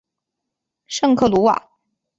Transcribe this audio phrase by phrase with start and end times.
[0.87, 1.69] 圣克鲁瓦。